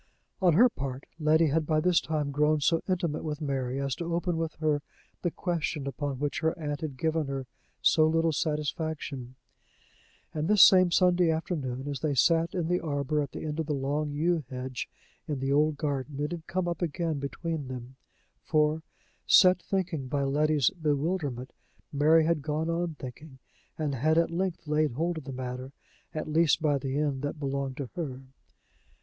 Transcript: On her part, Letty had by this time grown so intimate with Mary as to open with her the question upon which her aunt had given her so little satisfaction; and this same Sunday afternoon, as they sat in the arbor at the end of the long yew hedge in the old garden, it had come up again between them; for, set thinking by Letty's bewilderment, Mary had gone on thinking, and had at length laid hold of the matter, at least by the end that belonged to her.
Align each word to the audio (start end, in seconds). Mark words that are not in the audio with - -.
On 0.41 0.53
her 0.53 0.67
part, 0.67 1.03
Letty 1.19 1.45
had 1.49 1.67
by 1.67 1.79
this 1.79 2.01
time 2.01 2.31
grown 2.31 2.59
so 2.59 2.81
intimate 2.89 3.23
with 3.23 3.39
Mary 3.39 3.79
as 3.79 3.93
to 3.97 4.11
open 4.15 4.35
with 4.35 4.55
her 4.55 4.81
the 5.21 5.29
question 5.29 5.85
upon 5.85 6.17
which 6.17 6.39
her 6.39 6.57
aunt 6.57 6.81
had 6.81 6.97
given 6.97 7.27
her 7.27 7.45
so 7.83 8.07
little 8.07 8.31
satisfaction; 8.31 9.35
and 10.33 10.47
this 10.47 10.63
same 10.63 10.89
Sunday 10.89 11.29
afternoon, 11.29 11.87
as 11.87 11.99
they 11.99 12.15
sat 12.15 12.55
in 12.55 12.67
the 12.67 12.79
arbor 12.79 13.21
at 13.21 13.31
the 13.31 13.45
end 13.45 13.59
of 13.59 13.67
the 13.67 13.75
long 13.75 14.09
yew 14.09 14.43
hedge 14.49 14.89
in 15.27 15.39
the 15.39 15.51
old 15.53 15.77
garden, 15.77 16.19
it 16.19 16.31
had 16.31 16.47
come 16.47 16.67
up 16.67 16.81
again 16.81 17.19
between 17.19 17.67
them; 17.67 17.95
for, 18.43 18.81
set 19.27 19.61
thinking 19.61 20.07
by 20.07 20.23
Letty's 20.23 20.71
bewilderment, 20.71 21.53
Mary 21.93 22.25
had 22.25 22.41
gone 22.41 22.71
on 22.71 22.95
thinking, 22.95 23.37
and 23.77 23.93
had 23.93 24.17
at 24.17 24.31
length 24.31 24.65
laid 24.65 24.93
hold 24.93 25.19
of 25.19 25.25
the 25.25 25.31
matter, 25.31 25.73
at 26.11 26.27
least 26.27 26.59
by 26.59 26.79
the 26.79 26.97
end 26.97 27.21
that 27.21 27.39
belonged 27.39 27.77
to 27.77 27.91
her. 27.95 28.21